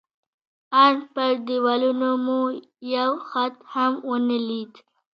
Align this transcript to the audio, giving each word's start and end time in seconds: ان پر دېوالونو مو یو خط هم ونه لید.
ان 0.81 0.93
پر 1.13 1.31
دېوالونو 1.47 2.11
مو 2.25 2.39
یو 2.95 3.11
خط 3.29 3.55
هم 3.73 3.93
ونه 4.09 4.37
لید. 4.47 4.73